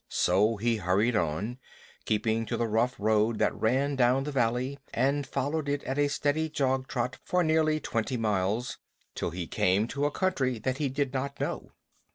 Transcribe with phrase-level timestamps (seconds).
[0.09, 1.59] So he hurried on,
[2.05, 6.07] keeping to the rough road that ran down the valley, and followed it at a
[6.07, 8.79] steady jog trot for nearly twenty miles,
[9.13, 11.73] till he came to a country that he did not know.